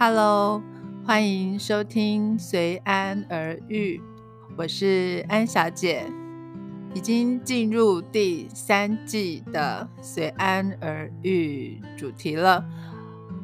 [0.00, 0.62] Hello，
[1.04, 3.98] 欢迎收听《随安而遇》，
[4.56, 6.06] 我是安小姐，
[6.94, 12.64] 已经进入第三季的《随安而遇》主题了。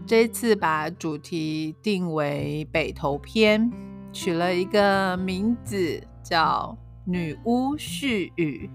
[0.07, 3.69] 这次把主题定为北投篇，
[4.13, 8.71] 取了一个名字叫“女巫絮语”。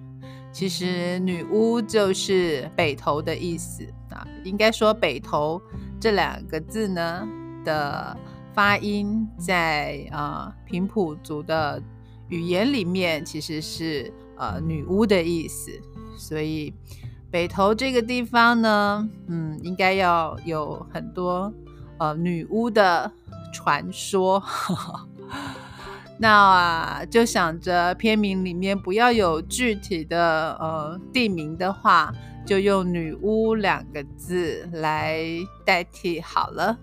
[0.51, 5.61] 其实“女巫”就是北投的意思啊，应该说“北投”
[5.97, 7.25] 这两个字呢。
[7.63, 8.15] 的
[8.53, 11.81] 发音在啊平埔族的
[12.27, 15.71] 语言里面其实是呃女巫的意思，
[16.17, 16.73] 所以
[17.31, 21.53] 北投这个地方呢，嗯，应该要有很多
[21.97, 23.11] 呃女巫的
[23.53, 24.43] 传说。
[26.21, 32.11] 那啊，就想着片名里面不要有具体的呃地名的话，
[32.45, 35.23] 就用“女巫”两个字来
[35.65, 36.77] 代替好了。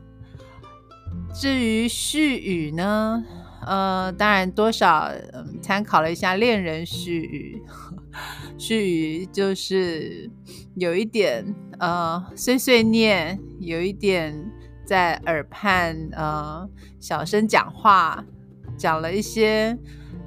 [1.35, 3.23] 至于絮语呢，
[3.67, 7.63] 呃，当然多少嗯参考了一下恋人絮语，
[8.59, 10.31] 絮语就是
[10.77, 14.51] 有一点呃碎碎念，有一点
[14.85, 18.25] 在耳畔呃小声讲话，
[18.79, 19.79] 讲了一些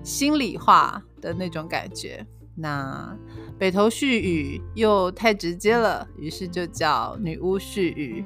[0.04, 2.26] 心里话的那种感觉。
[2.56, 3.18] 那
[3.58, 8.24] 北投絮语又太直接了，于是就叫女巫絮语。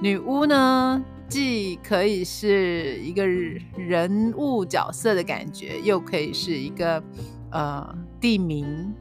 [0.00, 1.04] 女巫呢？
[1.32, 7.02] 既可以是一个人物角色的感觉，又可以是一个
[7.50, 8.92] 呃地名，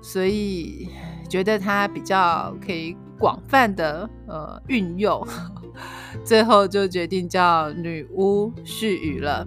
[0.00, 0.88] 所以
[1.28, 5.26] 觉得它比较可以广泛的呃运用，
[6.24, 9.44] 最后就决定叫女巫絮语了。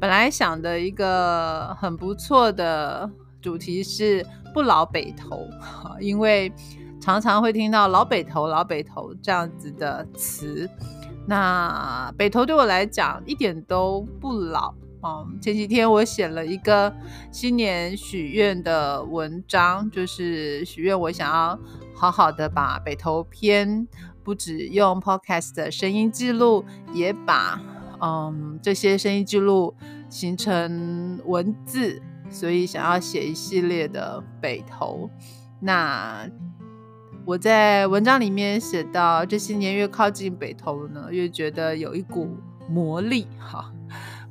[0.00, 3.10] 本来想的一个很不错的
[3.42, 5.46] 主题是不老北头，
[6.00, 6.50] 因为
[6.98, 10.66] 常常会听到老北头、老北头这样子的词。
[11.26, 15.26] 那北投对我来讲一点都不老哦。
[15.40, 16.92] 前几天我写了一个
[17.30, 21.58] 新年许愿的文章，就是许愿我想要
[21.94, 23.86] 好好的把北投篇
[24.24, 27.60] 不止用 podcast 的声音记录，也把
[28.00, 29.74] 嗯这些声音记录
[30.10, 35.08] 形成文字，所以想要写一系列的北投。
[35.60, 36.28] 那。
[37.24, 42.36] 我在文章里面写到，这些年越靠近北投呢，越觉得有一股
[42.68, 43.72] 魔力哈，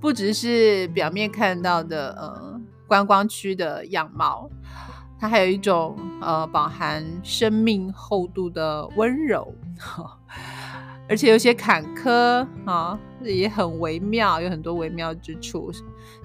[0.02, 4.50] 不只是表面看到的呃观光区的样貌，
[5.18, 9.56] 它还有一种呃饱含生命厚度的温柔，
[11.08, 15.72] 而且有些坎坷啊，也很微妙，有很多微妙之处，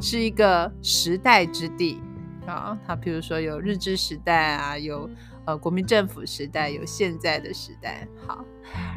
[0.01, 2.01] 是一个时代之地
[2.55, 2.79] 啊。
[2.87, 5.09] 他比如说有日治时代啊，有。
[5.47, 8.45] 呃，国民政府时代有现在的时代，好，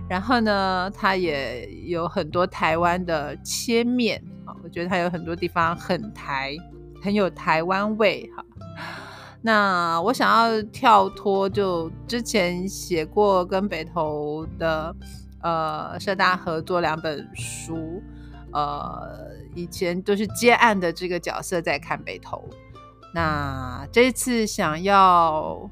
[0.09, 6.57] 然后呢，他也有很多台湾的切面，啊，我觉得他有很多地方很台，
[7.03, 8.43] 很有台湾味，哈。
[9.43, 14.95] 那我想要跳脱，就之前写过跟北投的
[15.43, 18.01] 呃社大合作两本书，
[18.51, 19.07] 呃，
[19.53, 22.43] 以前都是接案的这个角色在看北投，
[23.13, 25.69] 那这次想要。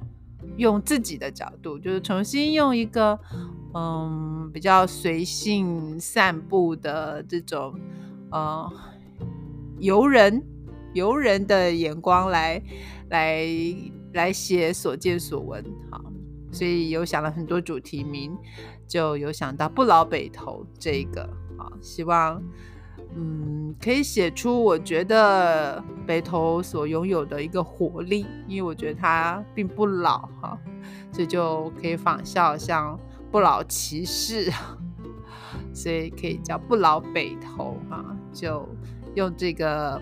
[0.55, 3.19] 用自己的角度，就是重新用一个
[3.75, 7.77] 嗯比较随性散步的这种
[8.31, 8.71] 呃
[9.77, 10.41] 游人
[10.93, 12.63] 游人的眼光来
[13.09, 13.45] 来
[14.13, 16.01] 来写所见所闻，好，
[16.51, 18.35] 所以有想了很多主题名，
[18.87, 22.41] 就有想到不老北投这个，好，希望。
[23.15, 30.57] 嗯，可以写出我觉得北投所拥有的一个活力，因为我觉得它并不老哈，
[31.11, 32.99] 所以就可以仿效像
[33.31, 34.51] 不老骑士，
[35.73, 38.67] 所以可以叫不老北投哈，就
[39.15, 40.01] 用这个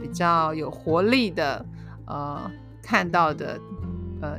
[0.00, 1.64] 比较有活力的
[2.06, 2.50] 呃
[2.82, 3.60] 看到的
[4.20, 4.38] 呃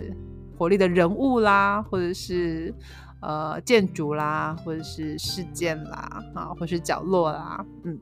[0.57, 2.73] 活力的人物啦，或者是。
[3.19, 7.99] 呃，建筑啦，或者是事件啦，啊，或是角落啦，嗯，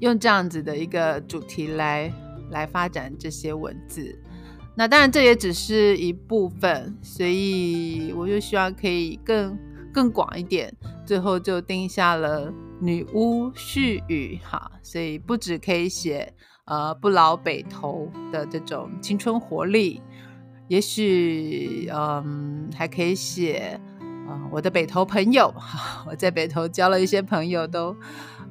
[0.00, 2.12] 用这样子的一个主题来
[2.50, 4.18] 来发展这些文字。
[4.74, 9.56] 那当然，这也只是一部分，所以我就希望可以更
[9.92, 10.74] 更广一点。
[11.06, 16.32] 最后就定下了女巫絮语，哈，所以不止可以写
[16.64, 20.02] 呃不老北投的这种青春活力，
[20.66, 23.80] 也许嗯还可以写。
[24.50, 25.52] 我的北投朋友，
[26.06, 27.96] 我在北投交了一些朋友，都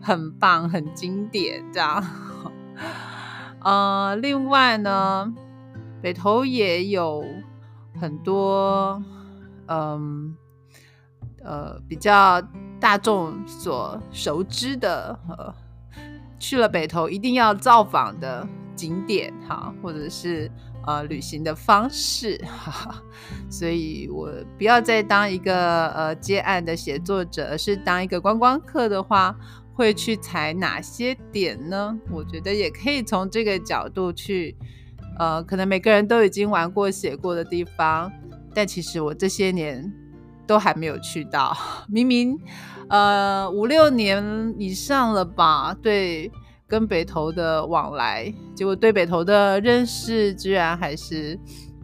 [0.02, 2.04] 很棒，很经典，这样。
[3.62, 5.34] 呃，另外呢，
[6.02, 7.24] 北投也有
[8.00, 9.04] 很多，
[9.68, 10.36] 嗯，
[11.44, 12.42] 呃比较
[12.80, 15.54] 大众所熟知的呃
[16.40, 20.50] 去了北投一定要造访的景点哈，或者是
[20.90, 23.02] 呃旅行的方式哈，
[23.50, 29.36] 所以我不要再当一个呃接案的写作者，而是当一个观光客的话。
[29.80, 31.98] 会去踩哪些点呢？
[32.12, 34.54] 我觉得也可以从这个角度去，
[35.18, 38.12] 呃，可能每个人都已经玩过、写过的地方，
[38.54, 39.90] 但其实我这些年
[40.46, 41.56] 都还没有去到。
[41.88, 42.38] 明明，
[42.90, 45.74] 呃，五六年以上了吧？
[45.82, 46.30] 对，
[46.70, 51.38] 跟北投的往来，结果对北投的认识居然还是，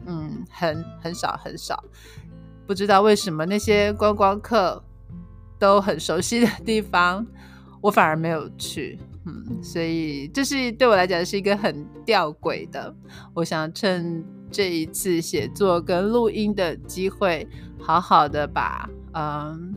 [0.05, 1.83] 嗯，很很少很少。
[2.67, 4.83] 不知道为什么那些观光客
[5.57, 7.25] 都很熟悉的地方。
[7.81, 12.95] 我反而没有去，嗯，所以这是对我来讲是一个很吊诡的。
[13.33, 17.47] 我想趁这一次写作跟录音的机会，
[17.79, 19.75] 好好的把嗯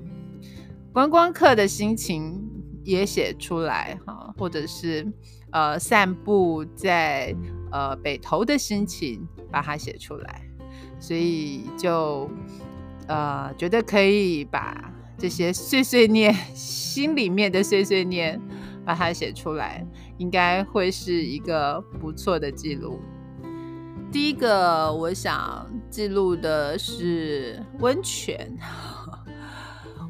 [0.90, 2.42] 观光客的心情
[2.88, 5.06] 也写出来哈，或者是
[5.52, 7.34] 呃散步在
[7.70, 10.42] 呃北投的心情把它写出来，
[10.98, 12.28] 所以就
[13.06, 14.92] 呃觉得可以把。
[15.20, 18.40] 这些碎碎念， 心里面的碎碎念，
[18.84, 19.84] 把它写出来，
[20.16, 23.00] 应该会是一个不错的记录。
[24.12, 28.56] 第一个，我想记录的是温泉。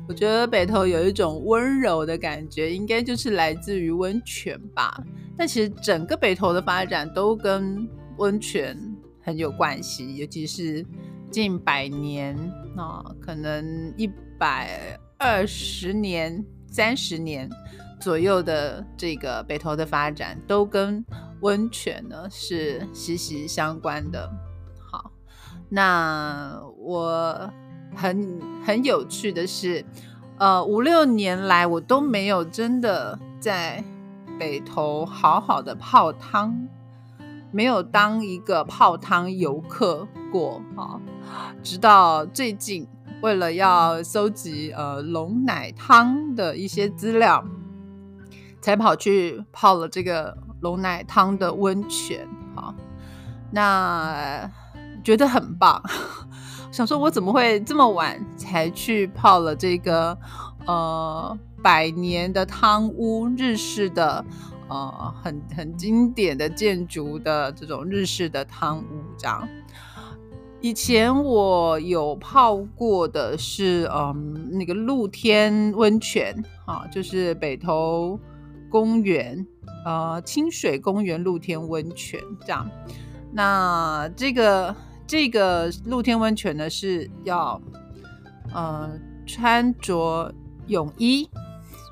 [0.08, 5.00] 我觉得北投有一种温柔的感觉，应该就是来自于温泉吧。
[5.36, 8.76] 但其实整个北投的发展都跟温泉
[9.22, 10.84] 很有关系，尤其是
[11.30, 12.34] 近百年
[12.76, 14.10] 啊，可能一。
[14.40, 17.50] 百二十年、三十年
[18.00, 21.04] 左右的这个北投的发展，都跟
[21.40, 24.30] 温泉呢是息息相关的。
[24.92, 25.10] 好，
[25.68, 27.52] 那我
[27.98, 29.84] 很很有趣的是，
[30.38, 33.82] 呃，五六年来我都没有真的在
[34.38, 36.68] 北投好好的泡汤，
[37.50, 41.00] 没有当一个泡汤游客过啊，
[41.62, 42.86] 直到最近。
[43.20, 47.44] 为了要搜集呃龙奶汤的一些资料，
[48.60, 52.28] 才跑去泡了这个龙奶汤的温泉。
[52.54, 52.72] 哈，
[53.50, 54.48] 那
[55.02, 55.82] 觉得很棒。
[56.70, 60.16] 想说，我怎么会这么晚才去泡了这个
[60.66, 64.24] 呃百年的汤屋，日式的
[64.68, 68.84] 呃很很经典的建筑的这种日式的汤屋
[69.16, 69.48] 这样。
[70.60, 76.34] 以前我有泡过的是，嗯，那个露天温泉，
[76.66, 78.18] 啊，就是北投
[78.68, 79.46] 公园，
[79.84, 82.68] 呃，清水公园露天温泉这样。
[83.32, 84.74] 那这个
[85.08, 87.60] 这个露天温泉呢，是要
[88.54, 88.90] 呃
[89.26, 90.32] 穿着
[90.68, 91.28] 泳衣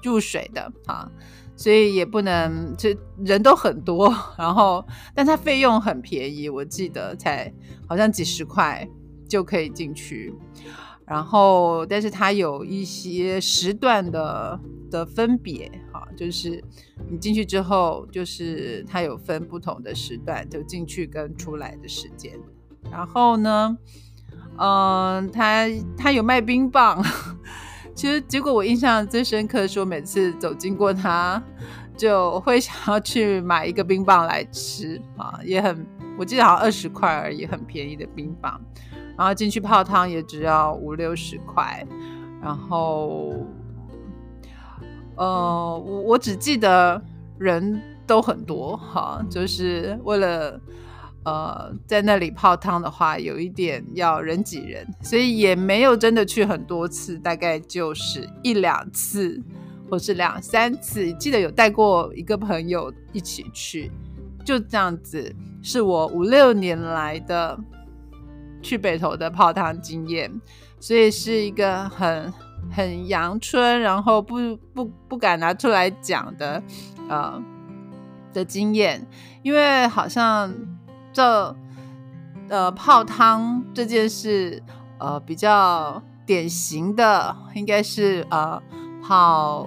[0.04, 1.10] 入水的，啊。
[1.58, 7.50] 所以也不能，这人都很多， 然后，但它费用很便宜，我记得才
[7.88, 8.86] 好像几十块
[9.26, 10.34] 就可以进去，
[11.06, 14.60] 然后，但是它有一些时段的
[14.90, 16.62] 的分别，哈，就是
[17.10, 22.38] 你进去之后，就是它有分不同的时段，就进去跟出来的时间，
[22.90, 23.76] 然后呢，
[24.58, 25.66] 嗯，他
[25.96, 27.02] 他有卖冰棒。
[27.94, 31.42] 其实，结果我印象最深刻的是，我每次走经过他，
[31.96, 35.86] 就会想要去买一个冰棒来吃啊，也很，
[36.18, 38.60] 我记得好像二十块而已，很便宜的冰棒。
[39.16, 41.86] 然后进去泡汤也只要五六十块。
[42.42, 43.32] 然后，
[45.16, 47.02] 呃，我我只记得
[47.38, 50.60] 人都很多哈，就是为了。
[51.26, 59.42] 呃，在那里泡汤的话，有一点要人挤人，所以也没有真的去很多次，大概就是一两次，
[59.90, 61.12] 或是两三次。
[61.14, 63.90] 记得有带过一个朋友一起去，
[64.44, 67.58] 就这样子，是我五六年来的
[68.62, 70.30] 去北投的泡汤经验，
[70.78, 72.32] 所以是一个很
[72.70, 76.62] 很阳春，然后不不不敢拿出来讲的
[77.08, 77.42] 呃
[78.32, 79.04] 的经验，
[79.42, 80.54] 因为好像。
[81.16, 81.56] 这
[82.50, 84.62] 呃泡汤这件事，
[84.98, 88.62] 呃比较典型的应该是呃
[89.02, 89.66] 泡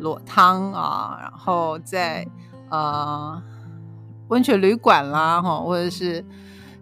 [0.00, 2.26] 裸汤啊，然后在
[2.68, 3.40] 呃
[4.26, 6.24] 温泉旅馆啦哈，或者是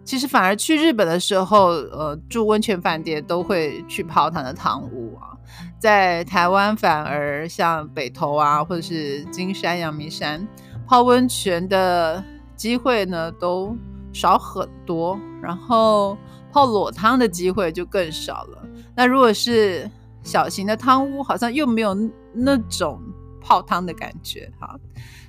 [0.03, 5.37] 其实反而去日本的时候，呃住温泉饭店都会去泡汤的汤屋啊，
[5.77, 10.47] 在台湾反而像北投啊或者是金山、阳明山
[10.87, 12.23] 泡温泉的
[12.55, 13.77] 机会呢都。
[14.19, 16.17] 少很多，然后
[16.51, 18.67] 泡裸汤的机会就更少了。
[18.95, 19.87] 那如果是
[20.23, 21.95] 小型的汤屋，好像又没有
[22.33, 22.99] 那种
[23.39, 24.75] 泡汤的感觉哈。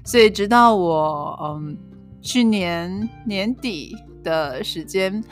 [0.06, 1.76] 所以直到我嗯
[2.22, 5.22] 去年年底的时间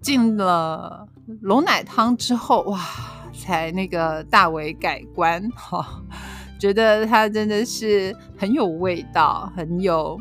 [0.00, 1.06] 进了
[1.40, 2.80] 龙奶汤之后，哇，
[3.32, 6.02] 才那个大为改观哈，
[6.58, 10.18] 觉得它真的是很有味道，很有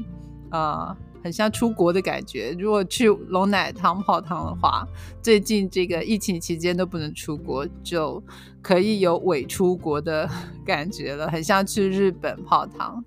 [0.51, 0.95] 呃。
[1.23, 2.55] 很像出国的感觉。
[2.59, 4.87] 如果去龙奶汤泡汤的话，
[5.27, 8.23] 最近这个疫情期间都不能出国，就
[8.61, 10.25] 可以有伪出国的
[10.65, 11.29] 感觉了。
[11.29, 13.03] 很像去日本泡汤。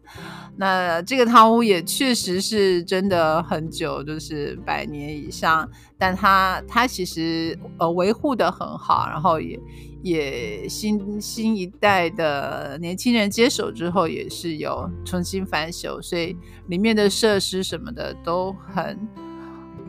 [0.55, 9.59] 那这个汤屋也确实是真的很久，就是百年以上，但它它其实呃维护的很好，然后也。
[10.03, 16.35] 也新新一代的年轻人接手之后，也是有重新翻修，所以
[16.69, 18.99] 里面的设施什么的都很，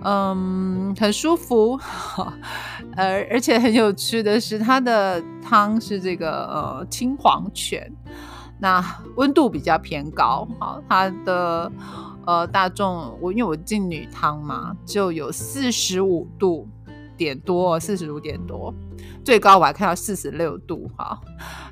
[0.03, 1.79] 嗯，很舒服。
[2.98, 7.91] 而而且很有趣的是，它的汤是这个呃青黄泉，
[8.60, 8.84] 那
[9.15, 10.48] 温度比较偏高。
[10.60, 11.72] 好，它的
[12.25, 16.67] 呃大众，我因为我进女汤嘛，就有四十五度。
[17.17, 18.74] 点多，四十五点多，
[19.24, 21.22] 最高我还看到四十六度哈。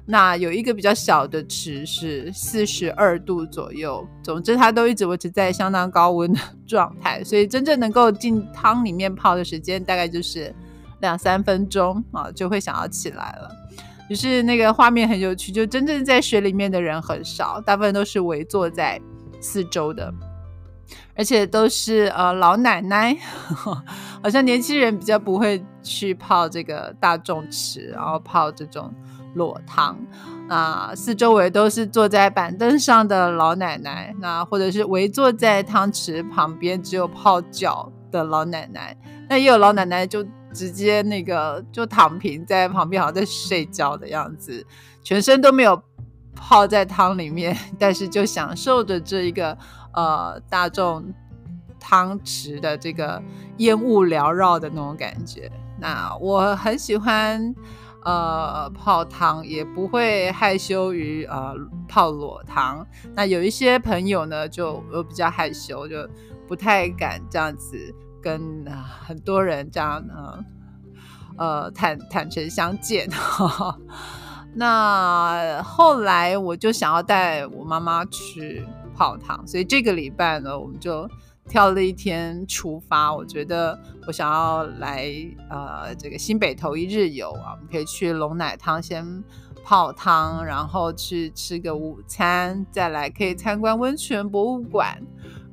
[0.06, 4.08] 那有一个比较小的池是四十二度左右。
[4.24, 10.54] 总之，它都一直维持在相当高温的状态，所以真正能够进汤里面泡的时间大概就是
[11.02, 13.50] 两三分钟啊，就会想要起来了。
[14.08, 19.00] 只是那个画面很有趣，就真正在水里面的人很少，大部分都是围坐在
[19.40, 20.12] 四周的。
[21.16, 23.16] 而且都是呃老奶奶，
[24.24, 28.92] 好像年轻人比较不会去泡这个大众池，然后泡这种
[29.34, 29.98] 裸汤
[30.48, 30.94] 啊。
[30.96, 38.96] 四周围都是坐在板凳上的老奶奶，那或者是围坐在汤池旁边只有泡脚的老奶奶。
[39.30, 44.66] 那也有老奶奶就直接那个就躺平在旁边，好像在睡觉的样子，
[45.04, 45.82] 全身都没有
[46.36, 49.58] 泡在汤里面， 但是就享受着这一个。
[49.92, 51.04] 呃，大众
[51.80, 53.20] 汤池的这个
[53.58, 57.54] 烟雾缭绕的那种感觉，那我很喜欢
[58.04, 61.54] 呃泡汤，也不会害羞于呃
[61.88, 62.86] 泡裸汤。
[63.14, 66.08] 那有一些朋友呢，就我比较害羞，就
[66.48, 67.78] 不太敢这样子
[68.22, 68.66] 跟
[69.06, 70.46] 很多人这样呃
[71.38, 73.10] 呃坦坦诚相见。
[74.56, 78.66] 那后来我就想要带我妈妈去。
[78.96, 81.10] 泡汤，所以这个礼拜呢，我们就
[81.50, 83.14] 跳了一天出发。
[83.14, 83.78] 我觉得
[84.08, 85.12] 我想要来
[85.50, 89.24] 呃这个新北头一日游啊，我们可以去龙奶汤先
[89.66, 94.98] 泡汤，然后去吃个午餐，再来可以参观温泉博物馆，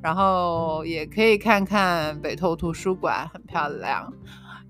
[0.02, 4.12] 然后也可以看看北投图书馆，很漂亮，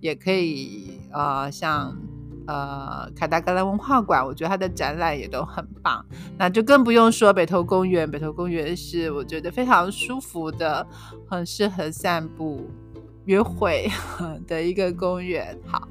[0.01, 1.95] 也可以呃像。
[2.47, 6.05] 呃，卡达格兰文化馆，我觉得它的展览也都很棒。
[6.39, 10.87] 那就更不用说北投公园，北投公园是我觉得非常舒服的，
[11.29, 12.71] 很适合散步、
[13.25, 13.91] 约会
[14.47, 15.59] 的一个公园。
[15.67, 15.89] 好，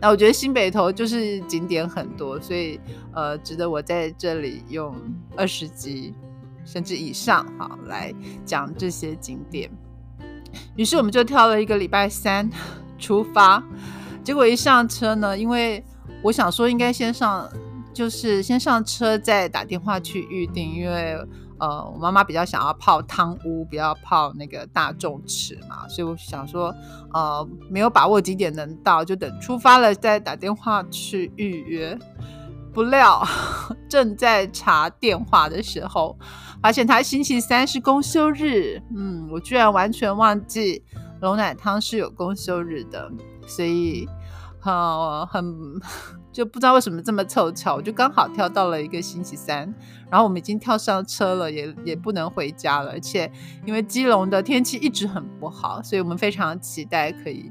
[0.00, 2.78] 那我觉得新北投就是景点很多，所以
[3.12, 4.94] 呃，值得我在这里用
[5.36, 6.14] 二十集
[6.64, 9.70] 甚至以上好来讲这些景点。
[10.76, 12.48] 于是我们就挑了一个礼拜三
[12.98, 13.62] 出发，
[14.22, 15.84] 结果一上车呢，因为
[16.22, 17.48] 我想说，应该先上，
[17.92, 21.16] 就是先上车，再打电话去预定，因为
[21.58, 26.74] 呃，我妈妈比较想要泡汤屋，不要泡那个大众池嘛，所以我想说，
[27.14, 31.98] 呃，没有把握几点能到，就等出发了再打电话去预约。
[32.74, 33.26] 不料
[33.88, 36.18] 正在查电话的时候，
[36.60, 40.84] 发现他星期三是公休日，嗯，我居然完全忘记
[41.22, 43.10] 龙奶汤是有公休日的，
[43.46, 44.06] 所以。
[44.72, 45.54] 呃，很
[46.32, 49.72] 就不知道为什么这么凑巧，我就刚好跳到了一个星期三，
[50.10, 53.30] 然后我们已经跳上车了，也也不能回家了，而且
[53.64, 57.50] 因为基隆的天气一直很不好，所以我们非常期待可以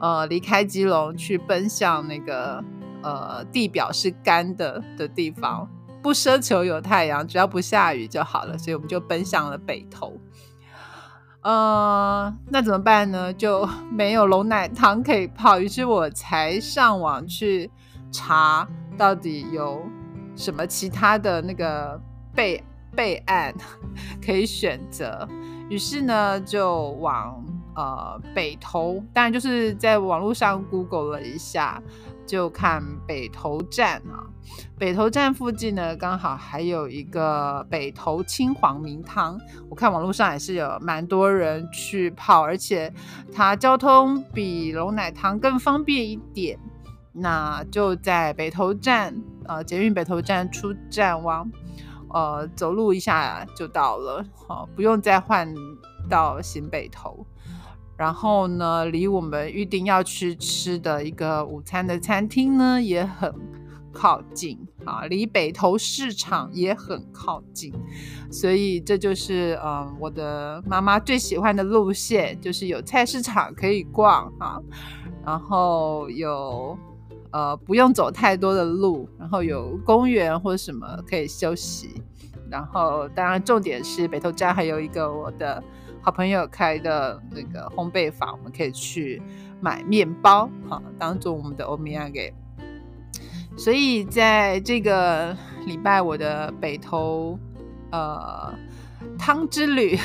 [0.00, 2.62] 呃离开基隆去奔向那个
[3.02, 5.68] 呃地表是干的的地方，
[6.02, 10.12] 不奢求有太阳，只要不下雨就好了，所以我们就奔向了北投。
[11.46, 13.32] 呃，那怎么办呢？
[13.32, 17.70] 就 没有龙奶糖可以泡，于是我才上网去
[18.10, 18.66] 查
[18.98, 19.80] 到底有
[20.34, 22.00] 什么其他的那个
[22.34, 22.60] 备
[22.96, 23.54] 备案
[24.20, 25.28] 可以选择。
[25.70, 27.40] 于是呢，就往
[27.76, 31.80] 呃北投，当然就是在网络上 Google 了一下。
[32.26, 34.26] 就看北投站啊，
[34.76, 39.40] 北投站附近呢，刚好还有一个北投青黄明汤。
[39.70, 42.92] 我看网络上也是有蛮多人去泡，而且
[43.32, 46.58] 它交通比龙奶汤更方便一点。
[47.12, 49.14] 那就在北投站
[49.46, 51.50] 呃捷运北投站出站往
[52.10, 55.54] 呃走路一下就到了，好不用再换
[56.10, 57.26] 到新北投。
[57.96, 63.34] 然后呢，离我们预定要去吃的一个午餐的餐厅呢也很
[63.90, 67.72] 靠近啊，离北投市场也很靠近，
[68.30, 74.60] 所以这就是嗯我的妈妈最喜欢的路线，就是有菜市场可以逛啊，
[75.24, 76.78] 然后有
[77.30, 82.02] 呃不用走太多的路，然后有公园或者什么可以休息，
[82.50, 85.64] 然后当然重点是北投站还有一个我的。
[86.06, 89.20] 好朋友开的那个烘焙坊，我们可以去
[89.60, 92.32] 买面包，哈，当做我们的欧米亚给。
[93.56, 95.36] 所以在这个
[95.66, 97.36] 礼拜，我的北投
[97.90, 98.54] 呃
[99.18, 99.98] 汤之旅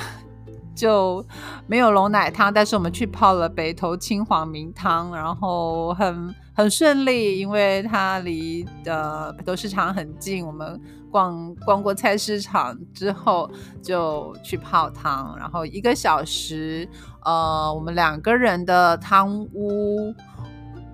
[0.73, 1.23] 就
[1.67, 10.79] 没有龙奶汤，但是我们去泡了北投青黄明汤，然后很很顺利，因为它离的北投市场很近，我们。
[11.11, 13.51] 逛逛过菜市场之后，
[13.81, 16.87] 就去泡汤，然后一个小时，
[17.25, 20.15] 呃，我们两个人的汤屋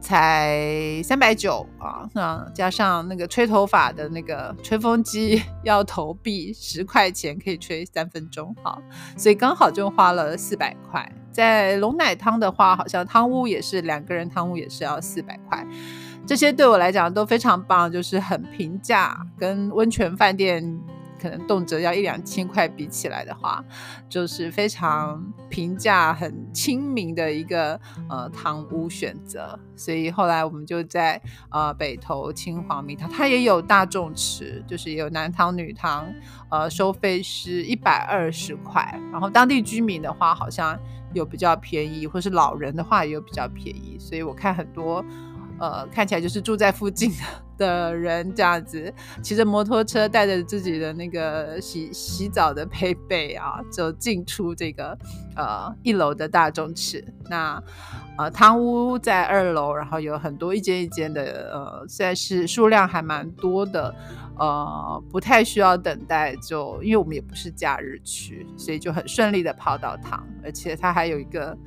[0.01, 8.81] 才三百九啊，那加上那个吹头发的那个吹风机 要投币十块钱，可以吹三分钟，好，
[9.15, 11.07] 所以刚好就花了四百块。
[11.37, 15.63] 在龙奶汤的话，好像汤屋也是两个人汤屋也是要四百块。
[16.25, 20.81] 这些对我来讲都非常棒，就是很平价，跟温泉饭店
[21.21, 23.63] 可能动辄要一两千块比起来的话，
[24.09, 27.79] 就是非常平价、很亲民的一个
[28.09, 29.59] 呃汤屋选择。
[29.75, 36.11] 所以后来我们就在呃北投青黄米汤，它也有大众池，就是也有男汤、女汤，
[36.49, 38.99] 呃收费是一百二十块。
[39.11, 40.77] 然后当地居民的话，好像
[41.13, 43.97] 有比较便宜，或是老人的话也有比较便宜。
[43.99, 45.03] 所以我看很多。
[45.59, 47.17] 呃，看起来就是住在附近的
[47.57, 54.97] 的人这样子，骑着摩托车，带着自己的那个洗洗澡的配备啊，就进出这个
[55.35, 57.03] 呃一楼的大众池。
[57.29, 57.61] 那
[58.17, 63.93] 呃汤屋在二楼，然后有很多一间一间的，呃，虽然是数量还蛮多的，
[64.37, 71.57] 呃，不太需要等待，就因为我们也不是假日去，所以就很顺利的泡到汤，而且它还有一个。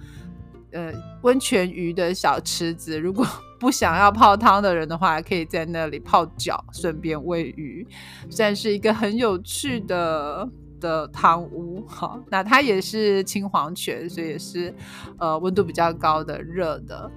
[0.72, 3.26] 呃，温泉鱼的小池子，如果
[3.60, 7.86] 不想要泡汤的人的话，可以在那里泡脚，顺便喂鱼，
[8.30, 10.48] 算是一个很有趣的
[10.80, 11.84] 的汤屋。
[11.86, 14.74] 好，那它也是青黄泉，所以也是
[15.18, 17.10] 呃温度比较高的热的。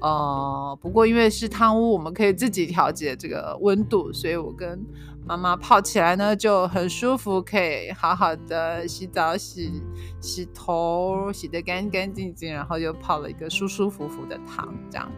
[0.00, 4.80] 呃，不过因为是汤屋，我们可以自己调节这个温度，所以我跟
[5.26, 9.82] 妈妈泡起来呢就很舒服，可以好好的洗澡、洗
[10.20, 15.10] 洗头，洗得干干净净，然后又泡了一个舒舒服服的汤，这样。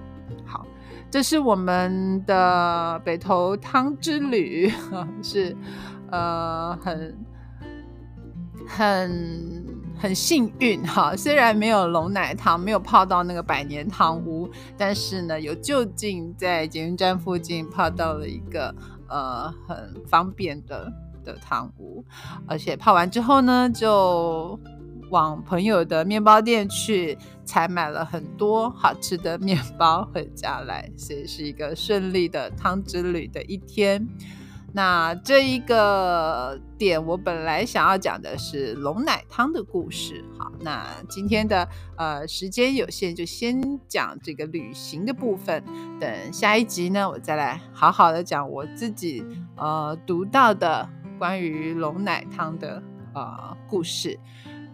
[1.11, 4.73] 这是我们的北投汤之旅，
[5.23, 5.57] 是
[6.11, 7.17] 呃很
[8.69, 9.81] 很。
[10.03, 18.75] 很幸运哈，虽然没有龙奶汤，没有泡到那个百年汤屋，但是呢，有就近在捷运站附近泡到了一个
[19.11, 20.91] 呃很方便的
[21.23, 22.03] 的汤屋，
[22.49, 24.59] 而且泡完之后呢，就
[25.11, 34.09] 往朋友的面包店去采买了很多好吃的面包回家来，所以是一个顺利的汤之旅的一天。
[34.73, 40.25] 那这一个点，我本来想要讲的是龙奶汤的故事。
[40.39, 45.65] 好，那今天的呃时间有限，就先讲这个旅行的部分。
[45.99, 49.25] 等下一集呢，我再来好好的讲我自己
[49.57, 52.81] 呃读到的关于龙奶汤的
[53.13, 54.17] 呃故事。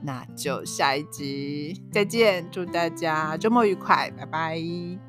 [0.06, 5.05] 那就下一集再见，祝大家周末愉快，拜拜。